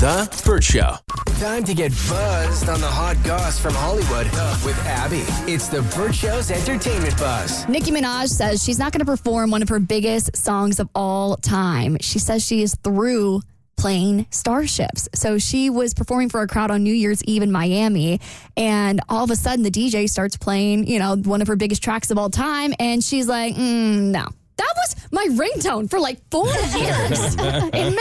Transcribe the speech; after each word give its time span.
The 0.00 0.42
Burt 0.46 0.64
Show. 0.64 0.94
Time 1.40 1.62
to 1.64 1.74
get 1.74 1.90
buzzed 2.08 2.70
on 2.70 2.80
the 2.80 2.86
hot 2.86 3.22
goss 3.22 3.58
from 3.60 3.74
Hollywood 3.74 4.24
with 4.64 4.78
Abby. 4.86 5.24
It's 5.52 5.68
the 5.68 5.82
Burt 5.94 6.14
Show's 6.14 6.50
entertainment 6.50 7.18
buzz. 7.18 7.68
Nicki 7.68 7.90
Minaj 7.90 8.28
says 8.28 8.64
she's 8.64 8.78
not 8.78 8.92
going 8.92 9.00
to 9.00 9.04
perform 9.04 9.50
one 9.50 9.60
of 9.60 9.68
her 9.68 9.78
biggest 9.78 10.34
songs 10.34 10.80
of 10.80 10.88
all 10.94 11.36
time. 11.36 11.98
She 12.00 12.18
says 12.18 12.42
she 12.42 12.62
is 12.62 12.74
through 12.82 13.42
playing 13.76 14.26
starships. 14.30 15.06
So 15.14 15.36
she 15.36 15.68
was 15.68 15.92
performing 15.92 16.30
for 16.30 16.40
a 16.40 16.46
crowd 16.46 16.70
on 16.70 16.82
New 16.82 16.94
Year's 16.94 17.22
Eve 17.24 17.42
in 17.42 17.52
Miami, 17.52 18.20
and 18.56 19.02
all 19.10 19.24
of 19.24 19.30
a 19.30 19.36
sudden 19.36 19.64
the 19.64 19.70
DJ 19.70 20.08
starts 20.08 20.34
playing, 20.38 20.86
you 20.86 20.98
know, 20.98 21.16
one 21.16 21.42
of 21.42 21.48
her 21.48 21.56
biggest 21.56 21.82
tracks 21.82 22.10
of 22.10 22.16
all 22.16 22.30
time, 22.30 22.72
and 22.78 23.04
she's 23.04 23.28
like, 23.28 23.54
mm, 23.54 24.00
no. 24.10 24.24
That 24.56 24.74
was 24.76 24.96
my 25.10 25.26
ringtone 25.30 25.88
for 25.88 25.98
like 25.98 26.20
four 26.30 26.44
years 26.76 27.34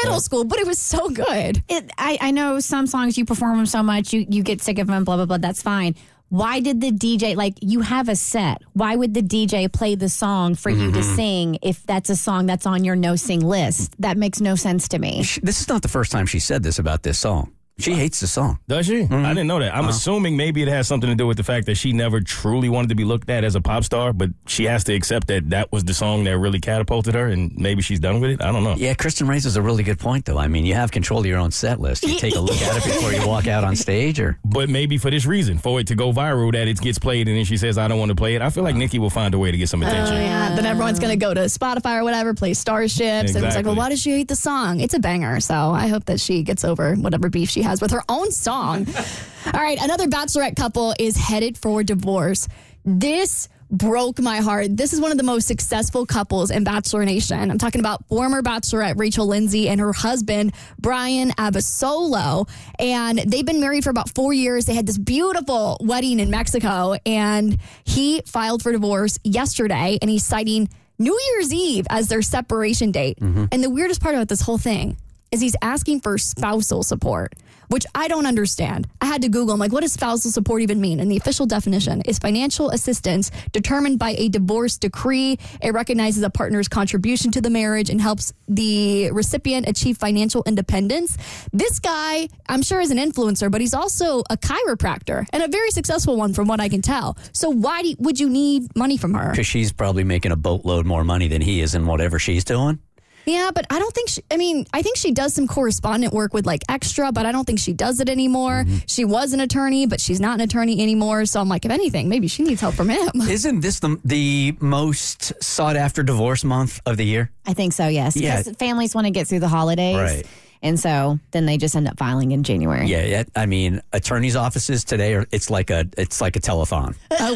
in 0.03 0.09
middle 0.09 0.19
school, 0.19 0.44
but 0.44 0.59
it 0.59 0.67
was 0.67 0.80
so 0.80 1.09
good. 1.09 1.64
it, 1.69 1.92
I, 1.97 2.17
I 2.22 2.31
know 2.31 2.59
some 2.59 2.88
songs 2.88 3.17
you 3.17 3.25
perform 3.25 3.58
them 3.58 3.66
so 3.66 3.83
much 3.83 4.14
you, 4.14 4.25
you 4.30 4.44
get 4.44 4.61
sick 4.61 4.80
of 4.80 4.88
them 4.88 5.03
blah 5.03 5.16
blah 5.16 5.25
blah 5.25 5.38
that's 5.38 5.61
fine. 5.61 5.95
Why 6.30 6.59
did 6.59 6.80
the 6.80 6.91
dj 6.91 7.36
like 7.36 7.56
you 7.61 7.81
have 7.81 8.08
a 8.08 8.16
set. 8.16 8.61
Why 8.73 8.95
would 8.95 9.14
the 9.14 9.23
dj 9.23 9.72
play 9.72 9.95
the 9.95 10.09
song 10.09 10.56
for 10.56 10.69
you 10.69 10.91
to 10.91 11.00
mm-hmm. 11.00 11.16
sing 11.16 11.58
if 11.64 11.83
that's 11.86 12.09
a 12.09 12.16
song 12.16 12.45
that's 12.45 12.67
on 12.67 12.83
your 12.83 12.95
no 12.95 13.16
sing 13.16 13.39
list? 13.41 13.95
That 14.00 14.16
makes 14.17 14.39
no 14.39 14.56
sense 14.56 14.88
to 14.89 15.00
me. 15.00 15.23
She- 15.23 15.41
This 15.41 15.59
is 15.59 15.67
not 15.67 15.81
the 15.81 15.88
first 15.88 16.11
time 16.11 16.28
she 16.28 16.39
said 16.39 16.61
this 16.61 16.78
about 16.78 17.02
this 17.03 17.17
song. 17.17 17.52
She 17.80 17.94
hates 17.94 18.19
the 18.19 18.27
song. 18.27 18.59
Does 18.67 18.85
she? 18.85 19.03
Mm-hmm. 19.03 19.25
I 19.25 19.30
didn't 19.30 19.47
know 19.47 19.59
that. 19.59 19.73
I'm 19.73 19.81
uh-huh. 19.81 19.89
assuming 19.89 20.38
maybe 20.38 20.61
it 20.61 20.67
has 20.67 20.88
something 20.88 21.09
to 21.09 21.16
do 21.16 21.27
with 21.27 21.38
the 21.38 21.44
fact 21.44 21.66
that 21.67 21.75
she 21.75 21.94
never 21.94 22.22
truly 22.22 22.69
wanted 22.69 22.89
to 22.89 22.95
be 22.95 23.05
looked 23.05 23.30
at 23.30 23.44
as 23.44 23.55
a 23.55 23.61
pop 23.61 23.83
star, 23.83 24.13
but 24.13 24.30
she 24.47 24.66
has 24.66 24.83
to 24.85 24.94
accept 24.94 25.27
that 25.27 25.49
that 25.49 25.72
was 25.72 25.83
the 25.83 25.94
song 25.94 26.23
that 26.25 26.38
really 26.38 26.59
catapulted 26.59 27.16
her, 27.16 27.27
and 27.27 27.55
maybe 27.55 27.81
she's 27.81 28.00
done 28.00 28.19
with 28.19 28.31
it. 28.31 28.41
I 28.41 28.52
don't 28.52 28.63
know. 28.63 28.75
Yeah, 28.75 28.94
Kristen 28.94 29.27
raises 29.27 29.55
a 29.55 29.61
really 29.61 29.83
good 29.83 30.00
point, 30.00 30.25
though. 30.25 30.38
I 30.38 30.47
mean, 30.47 30.66
you 30.66 30.75
have 30.75 30.91
control 30.91 31.22
of 31.22 31.25
your 31.25 31.39
own 31.39 31.52
set 31.52 31.80
list. 31.80 32.03
You 32.03 32.17
take 32.17 32.35
a 32.35 32.39
look 32.39 32.61
at 32.61 32.77
it 32.77 32.83
before 32.83 33.13
you 33.13 33.27
walk 33.27 33.47
out 33.47 33.63
on 33.63 33.75
stage, 33.75 34.19
or 34.19 34.39
But 34.45 34.69
maybe 34.69 34.97
for 34.97 35.09
this 35.09 35.25
reason, 35.25 35.57
for 35.57 35.80
it 35.80 35.88
to 35.88 35.95
go 35.95 36.11
viral, 36.11 36.52
that 36.53 36.67
it 36.67 36.80
gets 36.81 37.00
played, 37.00 37.27
and 37.27 37.38
then 37.38 37.45
she 37.45 37.57
says, 37.57 37.77
"I 37.77 37.88
don't 37.88 38.00
want 38.00 38.09
to 38.09 38.16
play 38.16 38.35
it." 38.35 38.41
I 38.41 38.50
feel 38.50 38.63
like 38.63 38.75
Nicki 38.75 39.00
will 39.00 39.09
find 39.09 39.33
a 39.33 39.38
way 39.38 39.52
to 39.52 39.57
get 39.57 39.69
some 39.69 39.83
oh, 39.83 39.88
attention. 39.88 40.17
Oh, 40.17 40.19
yeah. 40.19 40.55
Then 40.55 40.66
everyone's 40.66 41.00
going 41.00 41.17
to 41.17 41.23
go 41.23 41.34
to 41.34 41.41
Spotify 41.41 42.00
or 42.00 42.03
whatever, 42.03 42.34
play 42.34 42.53
Starships. 42.53 43.35
And 43.35 43.46
it's 43.46 43.56
like, 43.56 43.66
well, 43.66 43.75
why 43.75 43.90
does 43.90 44.01
she 44.01 44.11
hate 44.11 44.28
the 44.28 44.35
song? 44.35 44.79
It's 44.79 44.94
a 44.94 45.00
banger. 45.00 45.40
So 45.40 45.53
I 45.53 45.88
hope 45.88 46.06
that 46.06 46.19
she 46.19 46.44
gets 46.44 46.63
over 46.63 46.96
whatever 46.96 47.29
beef 47.29 47.50
she 47.50 47.61
has 47.61 47.69
with 47.81 47.91
her 47.91 48.03
own 48.09 48.31
song. 48.31 48.88
All 49.53 49.62
right. 49.62 49.78
Another 49.81 50.07
bachelorette 50.07 50.56
couple 50.56 50.94
is 51.00 51.16
headed 51.16 51.57
for 51.57 51.84
divorce. 51.84 52.47
This 52.84 53.47
broke 53.72 54.19
my 54.19 54.38
heart. 54.38 54.75
This 54.75 54.94
is 54.94 55.00
one 55.00 55.12
of 55.12 55.18
the 55.18 55.24
most 55.24 55.47
successful 55.47 56.06
couples 56.06 56.50
in 56.50 56.63
Bachelor 56.63 57.06
Nation. 57.06 57.52
I'm 57.52 57.58
talking 57.58 57.79
about 57.79 58.06
former 58.08 58.41
bachelorette 58.41 58.97
Rachel 58.97 59.28
Lindsay 59.28 59.69
and 59.69 59.79
her 59.79 59.94
husband 59.94 60.53
Bryan 60.79 61.29
Abasolo. 61.31 62.50
And 62.79 63.19
they've 63.19 63.46
been 63.46 63.62
married 63.62 63.84
for 63.84 63.91
about 63.91 64.09
four 64.09 64.34
years. 64.34 64.66
They 64.66 64.74
had 64.74 64.88
this 64.88 64.97
beautiful 64.97 65.78
wedding 65.81 66.19
in 66.19 66.29
Mexico, 66.29 66.96
and 67.06 67.59
he 67.84 68.22
filed 68.25 68.63
for 68.63 68.72
divorce 68.72 69.19
yesterday, 69.24 70.00
and 70.02 70.09
he's 70.09 70.25
citing 70.25 70.69
New 70.97 71.18
Year's 71.31 71.53
Eve 71.53 71.85
as 71.90 72.08
their 72.08 72.22
separation 72.22 72.91
date. 72.91 73.19
Mm-hmm. 73.19 73.46
And 73.52 73.63
the 73.63 73.69
weirdest 73.69 74.02
part 74.02 74.16
about 74.16 74.28
this 74.28 74.41
whole 74.41 74.58
thing 74.58 74.97
is 75.31 75.41
he's 75.41 75.56
asking 75.62 76.01
for 76.01 76.17
spousal 76.17 76.84
support, 76.84 77.34
which 77.67 77.85
I 77.94 78.07
don't 78.07 78.25
understand. 78.25 78.88
I 79.01 79.06
had 79.06 79.22
to 79.22 79.29
Google, 79.29 79.53
I'm 79.53 79.59
like, 79.59 79.72
what 79.72 79.81
does 79.81 79.94
spousal 79.94 80.31
support 80.31 80.62
even 80.62 80.81
mean? 80.81 81.00
And 81.00 81.12
the 81.12 81.17
official 81.17 81.45
definition 81.45 82.01
is 82.01 82.17
financial 82.19 82.69
assistance 82.72 83.31
determined 83.51 84.00
by 84.00 84.16
a 84.17 84.29
divorce 84.29 84.78
decree. 84.78 85.38
It 85.62 85.73
recognizes 85.73 86.23
a 86.23 86.29
partner's 86.29 86.67
contribution 86.67 87.31
to 87.31 87.41
the 87.41 87.50
marriage 87.50 87.90
and 87.90 88.01
helps 88.01 88.34
the 88.47 89.12
recipient 89.12 89.67
achieve 89.67 89.97
financial 89.97 90.44
independence. 90.45 91.17
This 91.53 91.79
guy, 91.79 92.28
I'm 92.47 92.61
sure, 92.61 92.81
is 92.81 92.91
an 92.91 92.97
influencer, 92.97 93.51
but 93.51 93.61
he's 93.61 93.73
also 93.73 94.23
a 94.29 94.38
chiropractor 94.38 95.25
and 95.31 95.44
a 95.44 95.47
very 95.47 95.69
successful 95.72 96.17
one 96.17 96.34
from 96.34 96.47
what 96.47 96.59
I 96.59 96.69
can 96.69 96.81
tell. 96.81 97.17
So 97.34 97.50
why 97.50 97.84
do, 97.84 97.96
would 98.00 98.19
you 98.19 98.29
need 98.29 98.75
money 98.75 98.97
from 98.97 99.13
her? 99.13 99.29
because 99.31 99.47
she's 99.47 99.72
probably 99.72 100.03
making 100.03 100.31
a 100.31 100.35
boatload 100.35 100.85
more 100.85 101.03
money 101.03 101.28
than 101.28 101.41
he 101.41 101.61
is 101.61 101.75
in 101.75 101.85
whatever 101.85 102.19
she's 102.19 102.44
doing. 102.44 102.79
Yeah, 103.25 103.52
but 103.53 103.66
I 103.69 103.78
don't 103.80 103.94
think 103.94 104.09
she, 104.09 104.22
I 104.31 104.38
mean, 104.38 104.66
I 104.74 104.81
think 104.81 104.97
she 104.97 105.12
does 105.12 105.34
some 105.34 105.47
correspondent 105.47 106.13
work 106.13 106.34
with 106.34 106.46
like 106.46 106.63
extra, 106.69 107.12
but 107.12 107.25
I 107.25 107.31
don't 107.31 107.46
think 107.46 107.59
she 107.59 107.74
does 107.74 108.00
it 108.00 108.09
anymore. 108.09 108.63
Mm-hmm. 108.63 108.78
She 108.88 109.06
was 109.06 109.34
an 109.34 109.40
attorney, 109.40 109.85
but 109.85 110.02
she's 110.02 110.19
not 110.19 110.35
an 110.35 110.41
attorney 110.41 110.81
anymore. 110.81 111.25
So 111.25 111.40
I'm 111.40 111.47
like, 111.50 111.63
if 111.66 111.72
anything, 111.72 112.09
maybe 112.09 112.28
she 112.28 112.44
needs 112.44 112.62
help 112.62 112.75
from 112.75 112.90
him. 112.90 113.09
Isn't 113.29 113.59
this 113.62 113.79
the 113.79 114.00
the 114.03 114.56
most 114.59 115.31
sought 115.44 115.75
after 115.75 116.02
divorce 116.03 116.44
month 116.44 116.79
of 116.85 116.97
the 116.97 117.06
year? 117.06 117.31
i 117.46 117.53
think 117.53 117.74
so 117.74 117.88
yes 117.88 118.16
Yeah. 118.16 118.38
because 118.41 118.56
families 118.58 118.94
want 118.94 119.06
to 119.06 119.12
get 119.12 119.28
through 119.28 119.40
the 119.40 119.47
holidays 119.47 119.96
Right. 119.97 120.25
And 120.62 120.80
so 120.80 121.20
then 121.31 121.46
they 121.46 121.58
just 121.58 121.75
end 121.75 121.88
up 121.88 121.97
filing 121.97 122.31
in 122.31 122.44
january 122.44 122.88
Yeah, 122.88 123.06
yeah. 123.06 123.24
I 123.36 123.46
mean, 123.46 123.81
attorneys' 123.94 124.36
offices 124.36 124.84
today 124.84 125.14
are 125.16 125.25
it's 125.31 125.50
like 125.50 125.70
a 125.70 125.86
it's 125.97 126.22
like 126.22 126.36
a 126.36 126.40
telethon. 126.40 126.96
Oh, 127.22 127.36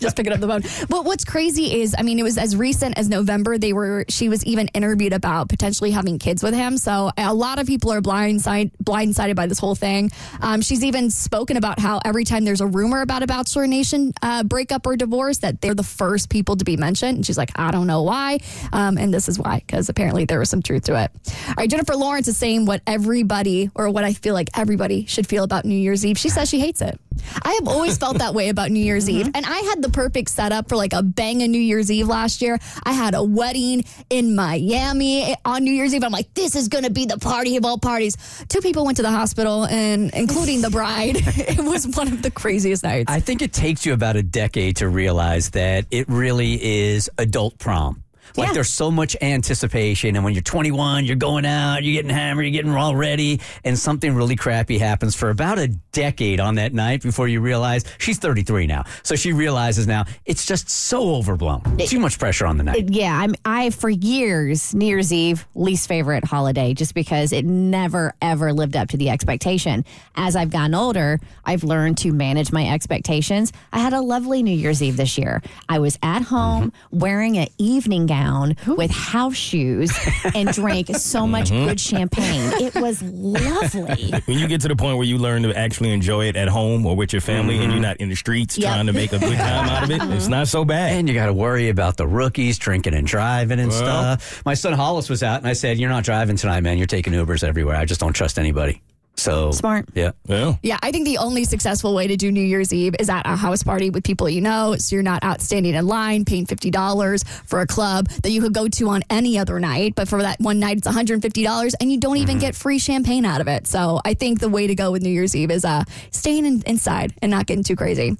Just 0.00 0.16
picking 0.16 0.32
up 0.32 0.40
the 0.40 0.48
phone. 0.48 0.62
But 0.88 1.04
what's 1.04 1.24
crazy 1.24 1.80
is, 1.80 1.94
I 1.98 2.02
mean, 2.02 2.18
it 2.18 2.22
was 2.22 2.38
as 2.38 2.56
recent 2.56 2.98
as 2.98 3.08
November. 3.08 3.58
They 3.58 3.72
were, 3.72 4.04
she 4.08 4.28
was 4.28 4.44
even 4.44 4.68
interviewed 4.68 5.12
about 5.12 5.48
potentially 5.48 5.90
having 5.90 6.18
kids 6.18 6.42
with 6.42 6.54
him. 6.54 6.76
So 6.78 7.10
a 7.16 7.32
lot 7.34 7.58
of 7.58 7.66
people 7.66 7.92
are 7.92 8.00
blindside, 8.00 8.72
blindsided 8.82 9.36
by 9.36 9.46
this 9.46 9.58
whole 9.58 9.74
thing. 9.74 10.10
Um, 10.40 10.60
she's 10.60 10.84
even 10.84 11.10
spoken 11.10 11.56
about 11.56 11.78
how 11.78 12.00
every 12.04 12.24
time 12.24 12.44
there's 12.44 12.60
a 12.60 12.66
rumor 12.66 13.00
about 13.02 13.22
a 13.22 13.26
Bachelor 13.26 13.66
Nation 13.66 14.12
uh, 14.22 14.42
breakup 14.42 14.86
or 14.86 14.96
divorce, 14.96 15.38
that 15.38 15.60
they're 15.60 15.74
the 15.74 15.82
first 15.82 16.28
people 16.30 16.56
to 16.56 16.64
be 16.64 16.76
mentioned. 16.76 17.16
And 17.16 17.26
she's 17.26 17.38
like, 17.38 17.50
I 17.56 17.70
don't 17.70 17.86
know 17.86 18.02
why. 18.02 18.40
Um, 18.72 18.98
and 18.98 19.12
this 19.14 19.28
is 19.28 19.38
why, 19.38 19.62
because 19.66 19.88
apparently 19.88 20.24
there 20.24 20.38
was 20.38 20.50
some 20.50 20.62
truth 20.62 20.84
to 20.84 20.91
it. 20.96 21.10
All 21.48 21.54
right, 21.56 21.70
Jennifer 21.70 21.96
Lawrence 21.96 22.28
is 22.28 22.36
saying 22.36 22.66
what 22.66 22.82
everybody, 22.86 23.70
or 23.74 23.90
what 23.90 24.04
I 24.04 24.12
feel 24.12 24.34
like 24.34 24.50
everybody 24.56 25.06
should 25.06 25.26
feel 25.26 25.44
about 25.44 25.64
New 25.64 25.74
Year's 25.76 26.04
Eve. 26.04 26.18
She 26.18 26.28
says 26.28 26.48
she 26.48 26.60
hates 26.60 26.80
it. 26.80 26.98
I 27.42 27.52
have 27.54 27.68
always 27.68 27.98
felt 27.98 28.18
that 28.18 28.34
way 28.34 28.48
about 28.48 28.70
New 28.70 28.80
Year's 28.80 29.06
mm-hmm. 29.08 29.28
Eve. 29.28 29.30
And 29.34 29.46
I 29.46 29.58
had 29.58 29.82
the 29.82 29.90
perfect 29.90 30.30
setup 30.30 30.68
for 30.68 30.76
like 30.76 30.92
a 30.92 31.02
bang 31.02 31.42
of 31.42 31.50
New 31.50 31.60
Year's 31.60 31.90
Eve 31.90 32.08
last 32.08 32.42
year. 32.42 32.58
I 32.84 32.92
had 32.92 33.14
a 33.14 33.22
wedding 33.22 33.84
in 34.10 34.34
Miami 34.34 35.34
on 35.44 35.64
New 35.64 35.72
Year's 35.72 35.94
Eve. 35.94 36.04
I'm 36.04 36.12
like, 36.12 36.32
this 36.34 36.56
is 36.56 36.68
going 36.68 36.84
to 36.84 36.90
be 36.90 37.06
the 37.06 37.18
party 37.18 37.56
of 37.56 37.64
all 37.64 37.78
parties. 37.78 38.16
Two 38.48 38.60
people 38.60 38.84
went 38.84 38.96
to 38.96 39.02
the 39.02 39.10
hospital, 39.10 39.66
and 39.66 40.10
including 40.14 40.60
the 40.60 40.70
bride. 40.70 41.16
it 41.16 41.64
was 41.64 41.86
one 41.96 42.08
of 42.08 42.22
the 42.22 42.30
craziest 42.30 42.82
nights. 42.82 43.10
I 43.10 43.20
think 43.20 43.42
it 43.42 43.52
takes 43.52 43.86
you 43.86 43.92
about 43.92 44.16
a 44.16 44.22
decade 44.22 44.76
to 44.76 44.88
realize 44.88 45.50
that 45.50 45.86
it 45.90 46.08
really 46.08 46.62
is 46.62 47.10
adult 47.18 47.58
prom. 47.58 48.02
Like 48.36 48.48
Yeah. 48.48 48.54
there's 48.54 48.70
so 48.70 48.90
much 48.90 49.16
anticipation, 49.20 50.16
and 50.16 50.24
when 50.24 50.34
you're 50.34 50.42
21, 50.42 51.04
you're 51.04 51.16
going 51.16 51.44
out, 51.46 51.82
you're 51.82 51.94
getting 51.94 52.10
hammered, 52.14 52.44
you're 52.44 52.52
getting 52.52 52.72
all 52.74 52.96
ready, 52.96 53.40
and 53.64 53.78
something 53.78 54.14
really 54.14 54.36
crappy 54.36 54.78
happens 54.78 55.14
for 55.14 55.30
about 55.30 55.58
a 55.58 55.68
decade 55.92 56.40
on 56.40 56.54
that 56.56 56.72
night 56.72 57.02
before 57.02 57.28
you 57.28 57.40
realize 57.40 57.84
she's 57.98 58.18
33 58.18 58.66
now. 58.66 58.84
So 59.02 59.14
she 59.14 59.32
realizes 59.32 59.86
now 59.86 60.04
it's 60.24 60.46
just 60.46 60.68
so 60.70 61.16
overblown, 61.16 61.62
too 61.86 62.00
much 62.00 62.18
pressure 62.18 62.46
on 62.46 62.56
the 62.56 62.64
night. 62.64 62.88
Yeah, 62.90 63.16
I'm 63.16 63.34
I 63.44 63.70
for 63.70 63.90
years 63.90 64.74
New 64.74 64.86
Year's 64.86 65.12
Eve 65.12 65.46
least 65.54 65.88
favorite 65.88 66.24
holiday 66.24 66.74
just 66.74 66.94
because 66.94 67.32
it 67.32 67.44
never 67.44 68.14
ever 68.22 68.52
lived 68.52 68.76
up 68.76 68.88
to 68.88 68.96
the 68.96 69.10
expectation. 69.10 69.84
As 70.16 70.36
I've 70.36 70.50
gotten 70.50 70.74
older, 70.74 71.20
I've 71.44 71.64
learned 71.64 71.98
to 71.98 72.12
manage 72.12 72.52
my 72.52 72.68
expectations. 72.68 73.52
I 73.72 73.78
had 73.80 73.92
a 73.92 74.00
lovely 74.00 74.42
New 74.42 74.54
Year's 74.56 74.82
Eve 74.82 74.96
this 74.96 75.18
year. 75.18 75.42
I 75.68 75.78
was 75.78 75.98
at 76.02 76.22
home 76.22 76.70
mm-hmm. 76.70 76.98
wearing 76.98 77.38
an 77.38 77.48
evening 77.58 78.06
gown 78.06 78.21
down 78.22 78.56
with 78.66 78.90
house 78.90 79.34
shoes 79.36 79.90
and 80.34 80.48
drank 80.52 80.88
so 80.96 81.26
much 81.36 81.50
Mhm. 81.50 81.66
good 81.68 81.80
champagne. 81.80 82.52
It 82.62 82.74
was 82.76 83.02
lovely. 83.02 84.12
When 84.26 84.38
you 84.38 84.46
get 84.48 84.60
to 84.62 84.68
the 84.68 84.76
point 84.76 84.96
where 84.98 85.06
you 85.06 85.18
learn 85.18 85.42
to 85.42 85.56
actually 85.56 85.92
enjoy 85.92 86.26
it 86.28 86.36
at 86.36 86.48
home 86.48 86.86
or 86.86 86.94
with 86.96 87.12
your 87.12 87.20
family 87.22 87.58
and 87.62 87.72
you're 87.72 87.80
not 87.82 87.96
in 87.98 88.08
the 88.08 88.14
streets 88.16 88.56
Yep. 88.58 88.68
trying 88.72 88.86
to 88.86 88.92
make 88.92 89.12
a 89.12 89.18
good 89.18 89.36
time 89.38 89.68
out 89.68 89.82
of 89.84 89.90
it, 89.90 90.00
it's 90.16 90.28
not 90.28 90.48
so 90.48 90.64
bad. 90.64 90.92
And 90.92 91.08
you 91.08 91.14
got 91.14 91.26
to 91.26 91.32
worry 91.32 91.68
about 91.68 91.96
the 91.96 92.06
rookies 92.06 92.58
drinking 92.58 92.94
and 92.94 93.06
driving 93.06 93.58
and 93.60 93.70
Well. 93.70 93.78
stuff. 94.18 94.42
My 94.44 94.54
son 94.54 94.72
Hollis 94.72 95.08
was 95.08 95.22
out, 95.22 95.38
and 95.38 95.46
I 95.48 95.52
said, 95.54 95.78
"You're 95.78 95.90
not 95.90 96.04
driving 96.04 96.36
tonight, 96.36 96.62
man. 96.62 96.78
You're 96.78 96.86
taking 96.86 97.12
Ubers 97.12 97.42
everywhere. 97.42 97.76
I 97.76 97.84
just 97.84 98.00
don't 98.00 98.12
trust 98.12 98.38
anybody." 98.38 98.80
So 99.16 99.52
smart. 99.52 99.88
Yeah. 99.94 100.12
Yeah. 100.26 100.54
Yeah, 100.62 100.78
I 100.82 100.90
think 100.90 101.06
the 101.06 101.18
only 101.18 101.44
successful 101.44 101.94
way 101.94 102.08
to 102.08 102.16
do 102.16 102.32
New 102.32 102.42
Year's 102.42 102.72
Eve 102.72 102.94
is 102.98 103.08
at 103.08 103.26
a 103.26 103.36
house 103.36 103.62
party 103.62 103.90
with 103.90 104.04
people 104.04 104.28
you 104.28 104.40
know. 104.40 104.74
So 104.78 104.96
you're 104.96 105.02
not 105.02 105.22
out 105.22 105.40
standing 105.40 105.74
in 105.74 105.86
line 105.86 106.24
paying 106.24 106.46
$50 106.46 107.26
for 107.46 107.60
a 107.60 107.66
club 107.66 108.08
that 108.22 108.30
you 108.30 108.40
could 108.40 108.54
go 108.54 108.68
to 108.68 108.88
on 108.88 109.02
any 109.10 109.38
other 109.38 109.60
night. 109.60 109.94
But 109.94 110.08
for 110.08 110.22
that 110.22 110.40
one 110.40 110.58
night, 110.58 110.78
it's 110.78 110.88
$150 110.88 111.74
and 111.80 111.92
you 111.92 111.98
don't 111.98 112.16
even 112.16 112.38
get 112.38 112.54
free 112.54 112.78
champagne 112.78 113.24
out 113.24 113.40
of 113.40 113.48
it. 113.48 113.66
So 113.66 114.00
I 114.04 114.14
think 114.14 114.40
the 114.40 114.48
way 114.48 114.66
to 114.66 114.74
go 114.74 114.90
with 114.90 115.02
New 115.02 115.10
Year's 115.10 115.36
Eve 115.36 115.50
is 115.50 115.64
uh, 115.64 115.84
staying 116.10 116.46
in, 116.46 116.62
inside 116.66 117.14
and 117.22 117.30
not 117.30 117.46
getting 117.46 117.64
too 117.64 117.76
crazy. 117.76 118.16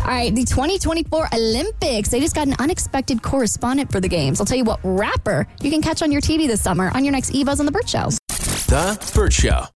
All 0.00 0.06
right, 0.06 0.34
the 0.34 0.44
2024 0.44 1.28
Olympics. 1.32 2.10
They 2.10 2.20
just 2.20 2.34
got 2.34 2.46
an 2.48 2.56
unexpected 2.58 3.22
correspondent 3.22 3.90
for 3.90 4.00
the 4.00 4.08
games. 4.08 4.40
I'll 4.40 4.46
tell 4.46 4.58
you 4.58 4.64
what 4.64 4.80
rapper 4.82 5.46
you 5.60 5.70
can 5.70 5.82
catch 5.82 6.02
on 6.02 6.12
your 6.12 6.20
TV 6.20 6.46
this 6.46 6.60
summer 6.60 6.90
on 6.94 7.04
your 7.04 7.12
next 7.12 7.32
Evos 7.32 7.60
on 7.60 7.66
The 7.66 7.72
Burt 7.72 7.88
Show. 7.88 8.08
The 8.68 9.12
Burt 9.14 9.32
Show. 9.32 9.64